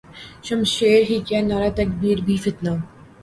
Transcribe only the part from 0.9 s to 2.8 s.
ہی کیا نعرہ تکبیر بھی فتنہ